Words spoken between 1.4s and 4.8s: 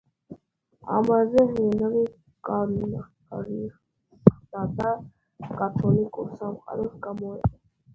ჰენრი განრისხდა